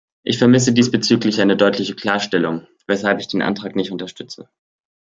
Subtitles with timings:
[0.23, 4.49] Ich vermisse diesbezüglich eine deutliche Klarstellung, weshalb ich den Antrag nicht unterstütze.